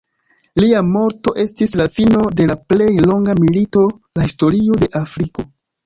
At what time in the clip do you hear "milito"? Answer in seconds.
3.45-3.87